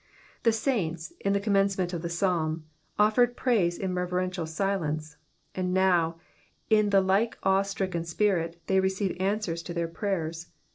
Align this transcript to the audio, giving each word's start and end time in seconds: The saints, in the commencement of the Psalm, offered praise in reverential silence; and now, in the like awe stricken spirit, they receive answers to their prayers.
The 0.41 0.51
saints, 0.51 1.13
in 1.19 1.33
the 1.33 1.39
commencement 1.39 1.93
of 1.93 2.01
the 2.01 2.09
Psalm, 2.09 2.65
offered 2.97 3.37
praise 3.37 3.77
in 3.77 3.93
reverential 3.93 4.47
silence; 4.47 5.15
and 5.53 5.75
now, 5.75 6.19
in 6.71 6.89
the 6.89 7.01
like 7.01 7.37
awe 7.43 7.61
stricken 7.61 8.03
spirit, 8.03 8.59
they 8.65 8.79
receive 8.79 9.15
answers 9.19 9.61
to 9.61 9.75
their 9.75 9.87
prayers. 9.87 10.47